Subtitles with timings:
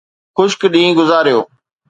[0.37, 1.39] خشڪ ڏينهن گذاريو.